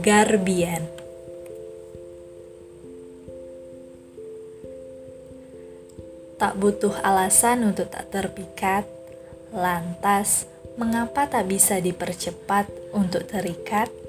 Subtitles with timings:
[0.00, 0.80] Garbian
[6.40, 8.88] Tak butuh alasan untuk tak terpikat,
[9.52, 10.48] lantas
[10.80, 12.64] mengapa tak bisa dipercepat
[12.96, 14.03] untuk terikat?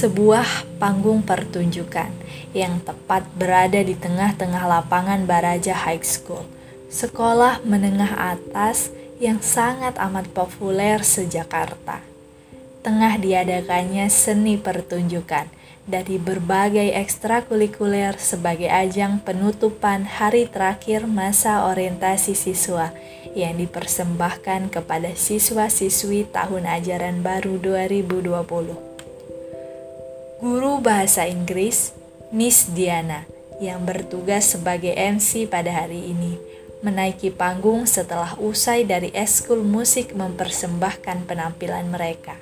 [0.00, 2.08] Sebuah panggung pertunjukan
[2.56, 6.48] yang tepat berada di tengah-tengah lapangan Baraja High School,
[6.88, 8.88] sekolah menengah atas
[9.20, 12.00] yang sangat amat populer se-Jakarta.
[12.80, 15.52] Tengah diadakannya seni pertunjukan
[15.84, 22.88] dari berbagai ekstrakurikuler sebagai ajang penutupan hari terakhir masa orientasi siswa
[23.36, 28.89] yang dipersembahkan kepada siswa-siswi tahun ajaran baru 2020.
[30.40, 31.92] Guru bahasa Inggris,
[32.32, 33.28] Miss Diana,
[33.60, 36.40] yang bertugas sebagai MC pada hari ini,
[36.80, 42.40] menaiki panggung setelah usai dari eskul musik mempersembahkan penampilan mereka.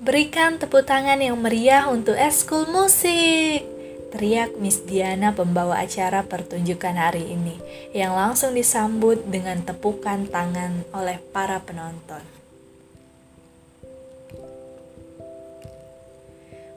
[0.00, 3.68] Berikan tepuk tangan yang meriah untuk eskul musik!
[4.16, 7.60] Teriak Miss Diana pembawa acara pertunjukan hari ini,
[7.92, 12.33] yang langsung disambut dengan tepukan tangan oleh para penonton.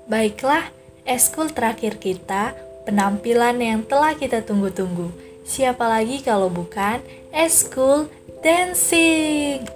[0.07, 0.71] Baiklah,
[1.03, 2.55] eskul terakhir kita,
[2.87, 5.11] penampilan yang telah kita tunggu-tunggu.
[5.43, 7.03] Siapa lagi kalau bukan
[7.35, 8.07] eskul
[8.39, 9.67] dancing?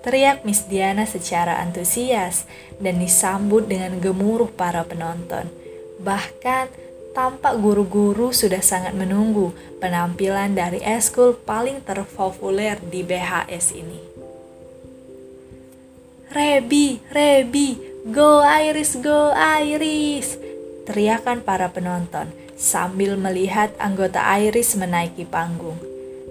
[0.00, 2.48] Teriak Miss Diana secara antusias
[2.80, 5.52] dan disambut dengan gemuruh para penonton.
[6.00, 6.72] Bahkan
[7.12, 9.52] tampak guru-guru sudah sangat menunggu
[9.84, 14.00] penampilan dari eskul paling terpopuler di BHS ini.
[16.32, 20.36] Rebi, Rebi, Go Iris, go Iris!
[20.84, 25.80] Teriakan para penonton sambil melihat anggota Iris menaiki panggung.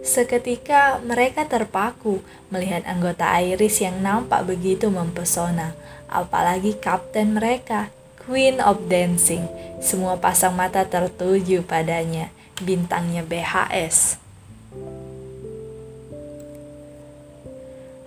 [0.05, 2.21] Seketika mereka terpaku
[2.53, 5.73] melihat anggota Iris yang nampak begitu mempesona,
[6.13, 7.89] apalagi kapten mereka,
[8.21, 9.49] Queen of Dancing.
[9.81, 12.29] Semua pasang mata tertuju padanya,
[12.61, 14.21] bintangnya BHS.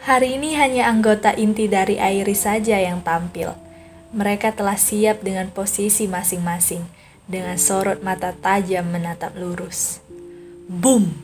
[0.06, 3.65] Hari ini hanya anggota inti dari Iris saja yang tampil.
[4.14, 6.86] Mereka telah siap dengan posisi masing-masing,
[7.26, 9.98] dengan sorot mata tajam menatap lurus.
[10.70, 11.14] Boom!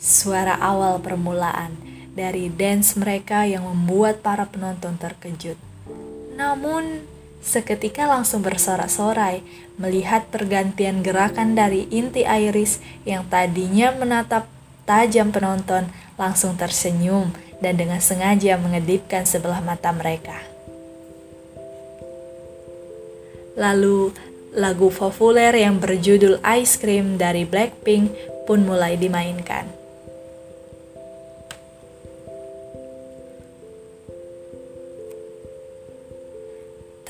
[0.00, 1.76] Suara awal permulaan
[2.16, 5.56] dari dance mereka yang membuat para penonton terkejut.
[6.36, 7.04] Namun,
[7.44, 9.44] seketika langsung bersorak-sorai
[9.80, 14.48] melihat pergantian gerakan dari inti Iris yang tadinya menatap
[14.84, 15.88] tajam penonton
[16.20, 20.49] langsung tersenyum dan dengan sengaja mengedipkan sebelah mata mereka.
[23.58, 24.14] Lalu,
[24.54, 28.10] lagu populer yang berjudul Ice Cream dari Blackpink
[28.46, 29.66] pun mulai dimainkan.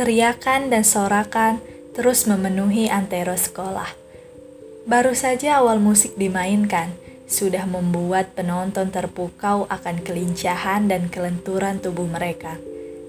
[0.01, 1.61] Teriakan dan sorakan
[1.93, 3.93] terus memenuhi antero sekolah.
[4.89, 6.97] Baru saja awal musik dimainkan,
[7.29, 12.57] sudah membuat penonton terpukau akan kelincahan dan kelenturan tubuh mereka.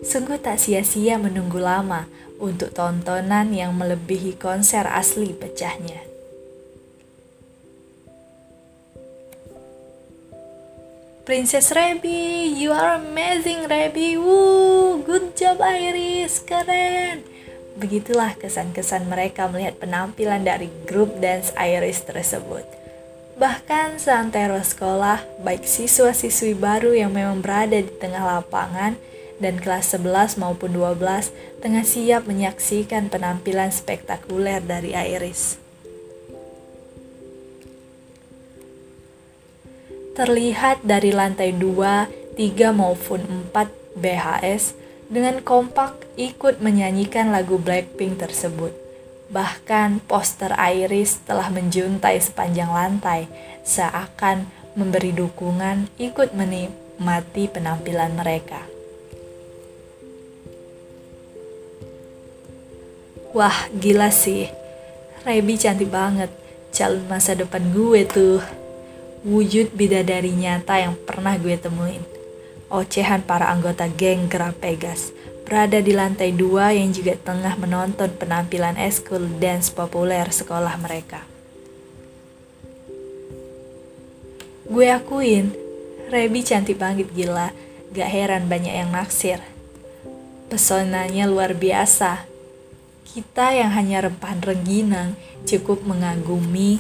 [0.04, 6.02] Sungguh tak sia-sia menunggu lama untuk tontonan yang melebihi konser asli pecahnya.
[11.22, 14.18] Princess Rebby, you are amazing Rebby.
[14.18, 17.22] Woo, good job Iris, keren.
[17.78, 22.66] Begitulah kesan-kesan mereka melihat penampilan dari grup dance Iris tersebut.
[23.38, 28.98] Bahkan seantero sekolah, baik siswa-siswi baru yang memang berada di tengah lapangan
[29.42, 35.58] dan kelas 11 maupun 12 tengah siap menyaksikan penampilan spektakuler dari Iris.
[40.14, 44.78] Terlihat dari lantai 2, 3 maupun 4 BHS
[45.12, 48.72] dengan kompak ikut menyanyikan lagu Blackpink tersebut.
[49.32, 53.32] Bahkan poster Iris telah menjuntai sepanjang lantai,
[53.64, 58.81] seakan memberi dukungan ikut menikmati penampilan mereka.
[63.32, 64.52] Wah, gila sih.
[65.24, 66.28] Rebi cantik banget.
[66.76, 68.44] Calon masa depan gue tuh.
[69.24, 72.04] Wujud bidadari nyata yang pernah gue temuin.
[72.68, 75.16] Ocehan para anggota geng Gerapegas
[75.52, 81.28] berada di lantai dua yang juga tengah menonton penampilan eskul dance populer sekolah mereka.
[84.64, 85.52] Gue akuin,
[86.08, 87.52] Rebi cantik banget gila,
[87.92, 89.44] gak heran banyak yang naksir.
[90.48, 92.31] Pesonanya luar biasa.
[93.12, 96.80] Kita yang hanya rempahan rengginang cukup mengagumi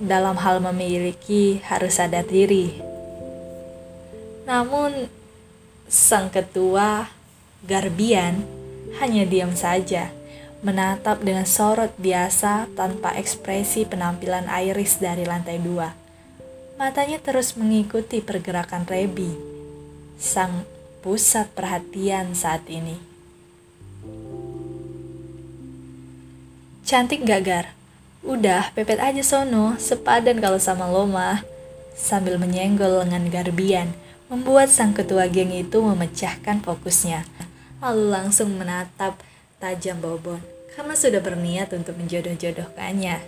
[0.00, 2.80] dalam hal memiliki harus sadar diri.
[4.48, 5.12] Namun
[5.84, 7.12] sang ketua
[7.68, 8.40] Garbian
[9.04, 10.08] hanya diam saja,
[10.64, 15.92] menatap dengan sorot biasa tanpa ekspresi penampilan Iris dari lantai dua.
[16.80, 19.28] Matanya terus mengikuti pergerakan Rebi,
[20.16, 20.64] sang
[21.04, 23.11] pusat perhatian saat ini.
[26.82, 27.66] Cantik gak Gar?
[28.26, 31.46] Udah, pepet aja sono, sepadan kalau sama lo mah.
[31.94, 33.94] Sambil menyenggol lengan Garbian,
[34.26, 37.22] membuat sang ketua geng itu memecahkan fokusnya.
[37.78, 39.14] Lalu langsung menatap
[39.62, 40.42] tajam Bobon,
[40.74, 43.22] karena sudah berniat untuk menjodoh-jodohkannya.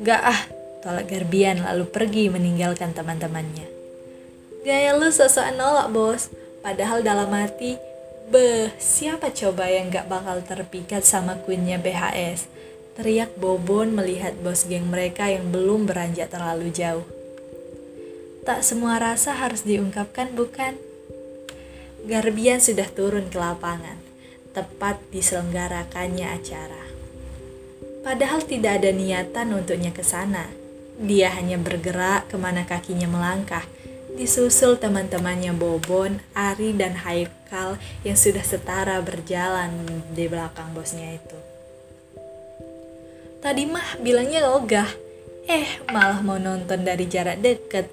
[0.00, 0.40] Gak ah,
[0.80, 3.68] tolak Garbian lalu pergi meninggalkan teman-temannya.
[4.64, 6.32] Gaya lu sosok nolak bos,
[6.64, 7.89] padahal dalam hati
[8.30, 12.46] Beh, siapa coba yang gak bakal terpikat sama queennya BHS?
[12.94, 17.02] Teriak Bobon melihat bos geng mereka yang belum beranjak terlalu jauh.
[18.46, 20.78] Tak semua rasa harus diungkapkan bukan?
[22.06, 23.98] Garbian sudah turun ke lapangan,
[24.54, 26.86] tepat diselenggarakannya acara.
[28.06, 30.46] Padahal tidak ada niatan untuknya ke sana.
[31.02, 33.66] Dia hanya bergerak ke mana kakinya melangkah,
[34.20, 39.72] disusul teman-temannya Bobon, Ari, dan Haikal yang sudah setara berjalan
[40.12, 41.38] di belakang bosnya itu.
[43.40, 44.84] Tadi mah bilangnya ogah,
[45.48, 47.88] eh malah mau nonton dari jarak deket.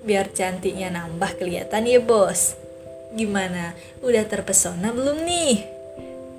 [0.00, 2.56] Biar cantiknya nambah kelihatan ya bos.
[3.12, 5.68] Gimana, udah terpesona belum nih?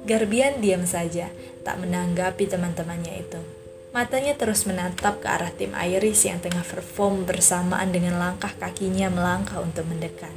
[0.09, 1.29] Garbian diam saja,
[1.61, 3.62] tak menanggapi teman-temannya itu.
[3.93, 9.61] Matanya terus menatap ke arah tim Iris yang tengah perform bersamaan dengan langkah kakinya melangkah
[9.61, 10.33] untuk mendekat.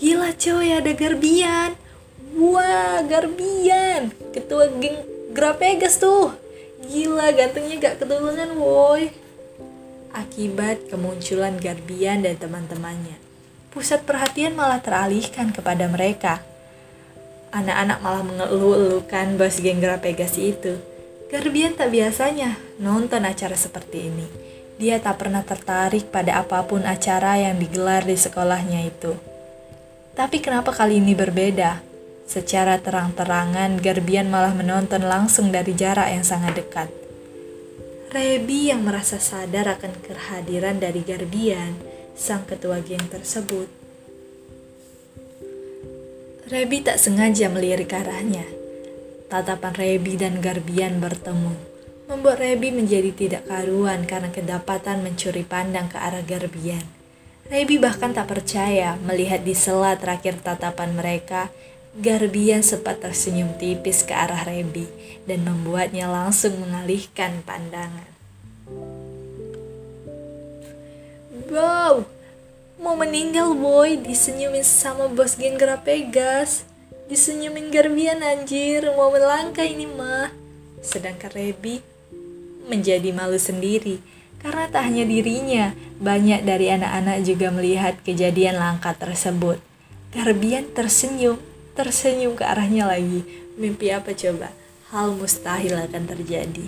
[0.00, 1.76] Gila coy, ada Garbian.
[2.40, 4.16] Wah, Garbian.
[4.32, 5.04] Ketua geng
[5.36, 6.32] Grapegas tuh.
[6.80, 9.12] Gila, gantengnya gak ketulungan woi.
[10.16, 13.20] Akibat kemunculan Garbian dan teman-temannya,
[13.68, 16.40] pusat perhatian malah teralihkan kepada mereka.
[17.52, 20.80] Anak-anak malah mengeluh-elukan bos geng Grapegas itu
[21.30, 24.26] Garbian tak biasanya nonton acara seperti ini.
[24.82, 29.14] Dia tak pernah tertarik pada apa pun acara yang digelar di sekolahnya itu.
[30.18, 31.86] Tapi kenapa kali ini berbeda?
[32.26, 36.90] Secara terang-terangan, Garbian malah menonton langsung dari jarak yang sangat dekat.
[38.10, 41.78] Rebi yang merasa sadar akan kehadiran dari Garbian,
[42.18, 43.70] sang ketua geng tersebut.
[46.50, 48.59] Rebi tak sengaja melirik arahnya
[49.30, 51.54] Tatapan Rebi dan Garbian bertemu,
[52.10, 56.82] membuat Rebi menjadi tidak karuan karena kedapatan mencuri pandang ke arah Garbian.
[57.46, 61.46] Rebi bahkan tak percaya melihat di sela terakhir tatapan mereka,
[61.94, 64.90] Garbian sempat tersenyum tipis ke arah Rebi
[65.30, 68.10] dan membuatnya langsung mengalihkan pandangan.
[71.46, 72.02] Wow,
[72.82, 76.66] mau meninggal boy disenyumin sama bos geng Gerapegas
[77.10, 78.86] disenyumin Garbian anjir.
[78.94, 80.30] Mau melangkah ini mah.
[80.78, 81.82] Sedangkan Rebi
[82.70, 83.98] menjadi malu sendiri
[84.38, 89.58] karena tak hanya dirinya banyak dari anak-anak juga melihat kejadian langkah tersebut.
[90.14, 91.36] Garbian tersenyum
[91.74, 93.26] tersenyum ke arahnya lagi.
[93.58, 94.54] Mimpi apa coba?
[94.94, 96.66] Hal mustahil akan terjadi.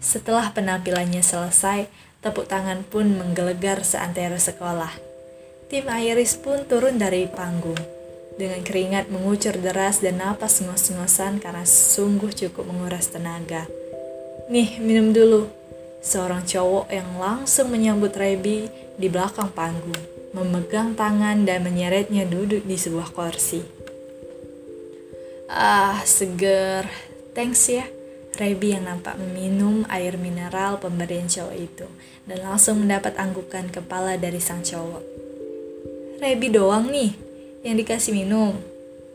[0.00, 1.90] Setelah penampilannya selesai
[2.22, 4.94] tepuk tangan pun menggelegar seantero sekolah.
[5.66, 7.95] Tim Iris pun turun dari panggung
[8.36, 13.64] dengan keringat mengucur deras dan napas ngos-ngosan karena sungguh cukup menguras tenaga.
[14.52, 15.48] Nih, minum dulu.
[16.04, 19.98] Seorang cowok yang langsung menyambut Rebi di belakang panggung,
[20.30, 23.64] memegang tangan dan menyeretnya duduk di sebuah kursi.
[25.50, 26.86] Ah, seger.
[27.34, 27.90] Thanks ya.
[28.36, 31.88] Rebi yang nampak meminum air mineral pemberian cowok itu
[32.28, 35.00] dan langsung mendapat anggukan kepala dari sang cowok.
[36.20, 37.25] Rebi doang nih,
[37.66, 38.54] yang dikasih minum?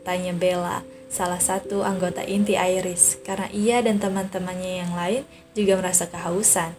[0.04, 5.22] Tanya Bella, salah satu anggota inti Iris, karena ia dan teman-temannya yang lain
[5.56, 6.76] juga merasa kehausan.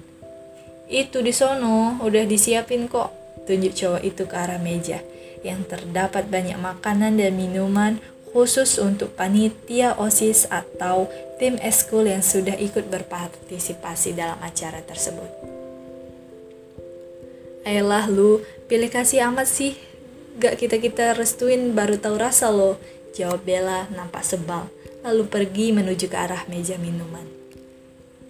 [0.85, 3.09] Itu di sono, udah disiapin kok,
[3.49, 5.01] tunjuk cowok itu ke arah meja,
[5.41, 7.97] yang terdapat banyak makanan dan minuman
[8.29, 15.29] khusus untuk panitia OSIS atau tim eskul yang sudah ikut berpartisipasi dalam acara tersebut.
[17.63, 19.79] Ayolah lu, pilih kasih amat sih,
[20.39, 22.81] Gak kita-kita restuin baru tahu rasa loh,
[23.13, 24.65] jawab Bella nampak sebal,
[25.05, 27.25] lalu pergi menuju ke arah meja minuman.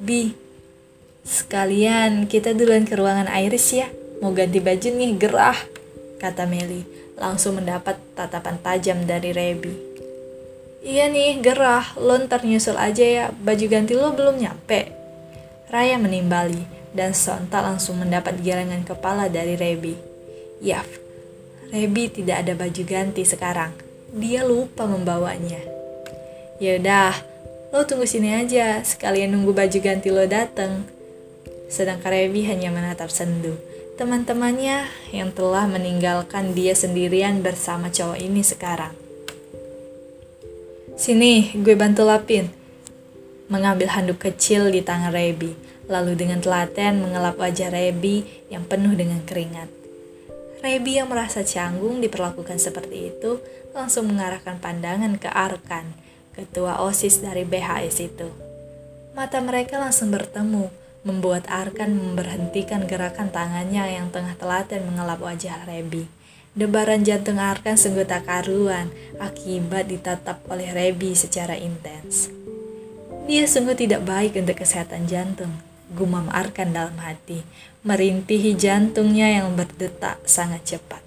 [0.03, 0.35] Bi,
[1.23, 3.87] sekalian kita duluan ke ruangan Iris ya,
[4.19, 5.59] mau ganti baju nih, gerah,
[6.19, 6.83] kata Meli,
[7.15, 9.93] langsung mendapat tatapan tajam dari Rebi.
[10.83, 11.95] Iya nih, gerah.
[11.95, 13.25] Lo ntar nyusul aja ya.
[13.31, 14.91] Baju ganti lo belum nyampe.
[15.71, 16.59] Raya menimbali
[16.91, 19.95] dan sontak langsung mendapat gelengan kepala dari Rebi.
[20.59, 20.85] Yaf,
[21.73, 23.73] Rebi tidak ada baju ganti sekarang.
[24.13, 25.57] Dia lupa membawanya.
[26.61, 27.17] Yaudah,
[27.73, 28.85] lo tunggu sini aja.
[28.85, 30.85] Sekalian nunggu baju ganti lo dateng.
[31.73, 33.57] Sedangkan Rebi hanya menatap sendu.
[33.97, 38.93] Teman-temannya yang telah meninggalkan dia sendirian bersama cowok ini sekarang.
[40.93, 42.53] Sini, gue bantu lapin.
[43.49, 45.57] Mengambil handuk kecil di tangan Rebi,
[45.89, 49.82] lalu dengan telaten mengelap wajah Rebi yang penuh dengan keringat.
[50.63, 53.43] Rebi yang merasa canggung diperlakukan seperti itu,
[53.75, 55.91] langsung mengarahkan pandangan ke Arkan,
[56.31, 58.31] ketua OSIS dari BHS itu.
[59.11, 60.71] Mata mereka langsung bertemu,
[61.03, 66.07] membuat Arkan memberhentikan gerakan tangannya yang tengah telaten mengelap wajah Rebi.
[66.55, 68.87] Debaran jantung Arkan sungguh tak karuan
[69.19, 72.31] akibat ditatap oleh Rebi secara intens.
[73.27, 75.51] Dia sungguh tidak baik untuk kesehatan jantung,
[75.93, 77.45] gumam Arkan dalam hati,
[77.85, 81.01] merintihi jantungnya yang berdetak sangat cepat.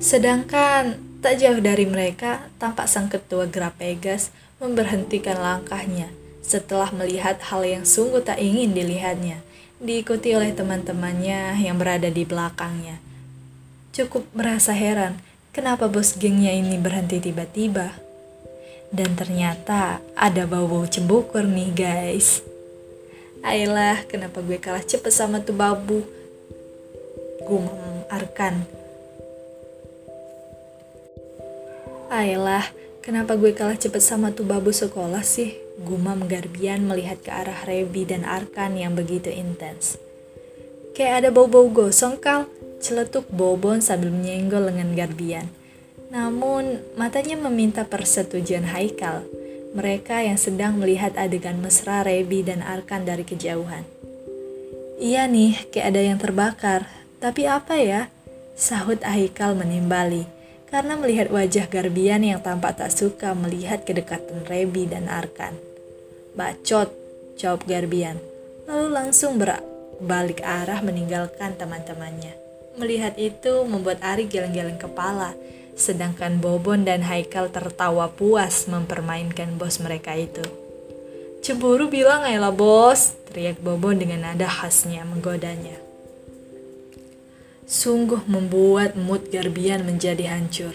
[0.00, 6.08] Sedangkan tak jauh dari mereka, tampak sang ketua Grapegas memberhentikan langkahnya
[6.40, 9.38] setelah melihat hal yang sungguh tak ingin dilihatnya
[9.80, 13.00] diikuti oleh teman-temannya yang berada di belakangnya.
[13.96, 15.20] Cukup merasa heran
[15.56, 18.09] kenapa bos gengnya ini berhenti tiba-tiba.
[18.90, 22.42] Dan ternyata ada bau-bau cembukur nih guys.
[23.40, 26.04] Ayolah, kenapa gue kalah cepet sama tuh babu?
[27.46, 28.66] Gumam Arkan.
[32.10, 32.66] Ayolah,
[33.00, 35.54] kenapa gue kalah cepet sama tuh babu sekolah sih?
[35.80, 39.96] Gumam Garbian melihat ke arah Rebi dan Arkan yang begitu intens.
[40.92, 42.44] Kayak ada bau-bau gosong kal,
[42.82, 45.48] celetuk Bobon sambil menyenggol lengan Garbian.
[46.10, 49.22] Namun, matanya meminta persetujuan Haikal,
[49.70, 53.86] mereka yang sedang melihat adegan mesra Rebi dan Arkan dari kejauhan.
[54.98, 56.90] Iya nih, kayak ada yang terbakar.
[57.22, 58.10] Tapi apa ya?
[58.58, 60.26] Sahut Haikal menimbali
[60.70, 65.54] karena melihat wajah Garbian yang tampak tak suka melihat kedekatan Rebi dan Arkan.
[66.38, 66.94] Bacot,
[67.34, 68.18] jawab Garbian.
[68.70, 72.38] Lalu langsung berbalik arah meninggalkan teman-temannya.
[72.78, 75.34] Melihat itu membuat Ari geleng-geleng kepala,
[75.78, 80.42] sedangkan Bobon dan Haikal tertawa puas mempermainkan bos mereka itu.
[81.40, 85.78] Cemburu bilang ayolah bos, teriak Bobon dengan nada khasnya menggodanya.
[87.64, 90.74] Sungguh membuat mood Garbian menjadi hancur.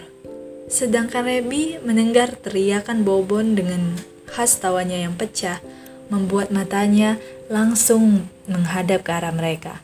[0.66, 3.94] Sedangkan Rebi mendengar teriakan Bobon dengan
[4.26, 5.62] khas tawanya yang pecah
[6.10, 9.78] membuat matanya langsung menghadap ke arah mereka.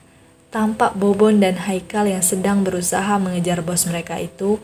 [0.52, 4.60] Tampak Bobon dan Haikal yang sedang berusaha mengejar bos mereka itu,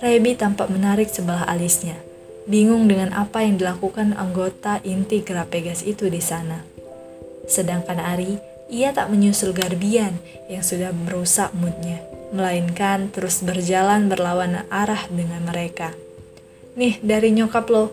[0.00, 2.00] Rebi tampak menarik sebelah alisnya.
[2.48, 6.64] Bingung dengan apa yang dilakukan anggota inti Gerapegas itu di sana.
[7.44, 8.40] Sedangkan Ari,
[8.72, 10.16] ia tak menyusul Garbian
[10.48, 12.00] yang sudah merusak moodnya,
[12.32, 15.92] melainkan terus berjalan berlawan arah dengan mereka.
[16.80, 17.92] Nih, dari nyokap lo,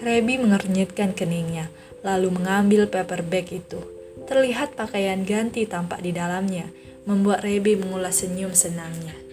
[0.00, 1.68] Rebi mengernyitkan keningnya,
[2.00, 3.84] lalu mengambil paper bag itu.
[4.24, 6.72] Terlihat pakaian ganti tampak di dalamnya,
[7.04, 9.27] membuat Rebi mengulas senyum senangnya.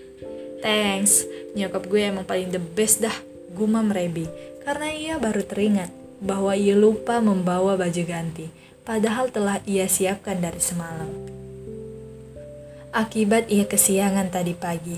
[0.65, 3.13] Thanks, nyokap gue emang paling the best dah,
[3.53, 4.25] gumam Rebi,
[4.65, 8.50] karena ia baru teringat bahwa ia lupa membawa baju ganti,
[8.81, 11.13] padahal telah ia siapkan dari semalam.
[12.89, 14.98] Akibat ia kesiangan tadi pagi,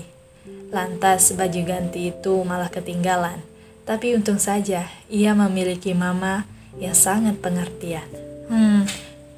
[0.72, 3.58] lantas baju ganti itu malah ketinggalan
[3.88, 6.44] tapi untung saja ia memiliki mama
[6.76, 8.04] yang sangat pengertian.
[8.52, 8.84] Hmm,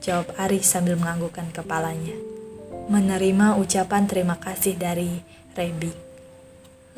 [0.02, 2.18] jawab Ari sambil menganggukkan kepalanya.
[2.90, 5.22] Menerima ucapan terima kasih dari
[5.54, 6.09] Rebi.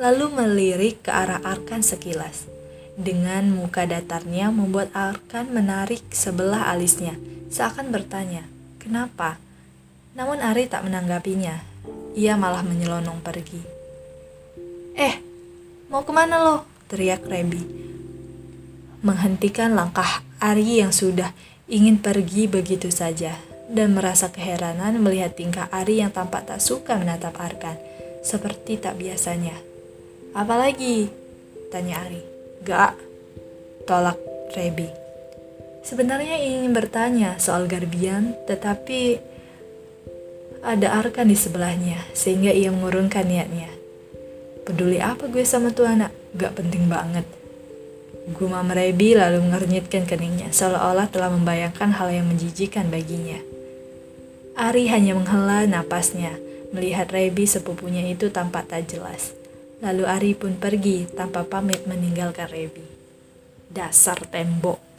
[0.03, 2.51] Lalu melirik ke arah Arkan sekilas.
[2.99, 7.15] Dengan muka datarnya membuat Arkan menarik sebelah alisnya,
[7.55, 8.43] seakan bertanya,
[8.83, 9.39] kenapa?
[10.19, 11.63] Namun Ari tak menanggapinya.
[12.19, 13.63] Ia malah menyelonong pergi.
[14.99, 15.23] Eh,
[15.87, 16.57] mau ke mana lo?
[16.91, 17.63] teriak Rebi.
[19.07, 21.31] Menghentikan langkah Ari yang sudah
[21.71, 23.39] ingin pergi begitu saja
[23.73, 27.79] dan merasa keheranan melihat tingkah Ari yang tampak tak suka menatap Arkan,
[28.21, 29.72] seperti tak biasanya.
[30.33, 31.13] Apalagi?
[31.69, 32.23] Tanya Ari.
[32.65, 32.97] Gak,
[33.85, 34.17] tolak
[34.57, 34.89] Rebi.
[35.83, 39.19] Sebenarnya ingin bertanya soal Garbian, tetapi
[40.63, 43.69] ada Arkan di sebelahnya, sehingga ia mengurungkan niatnya.
[44.63, 46.15] Peduli apa gue sama tuh anak?
[46.39, 47.27] Gak penting banget.
[48.31, 53.43] Gumam Rebi lalu mengernyitkan keningnya, seolah-olah telah membayangkan hal yang menjijikan baginya.
[54.55, 56.39] Ari hanya menghela napasnya,
[56.71, 59.42] melihat Rebi sepupunya itu tampak tak jelas.
[59.83, 62.87] Lalu Ari pun pergi tanpa pamit meninggalkan Rebi.
[63.67, 64.92] Dasar tembok.